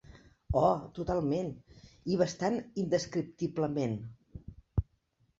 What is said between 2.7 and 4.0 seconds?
indescriptiblement.